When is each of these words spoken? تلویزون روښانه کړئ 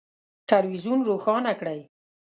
تلویزون 0.49 0.99
روښانه 1.07 1.53
کړئ 1.59 1.79